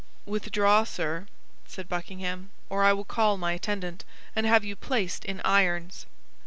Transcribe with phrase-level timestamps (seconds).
[0.25, 1.27] "Withdraw, sir,"
[1.67, 4.03] said Buckingham, "or I will call my attendant,
[4.35, 6.07] and have you placed in irons."